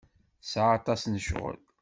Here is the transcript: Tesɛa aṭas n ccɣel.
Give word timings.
Tesɛa 0.41 0.69
aṭas 0.79 1.01
n 1.07 1.15
ccɣel. 1.23 1.57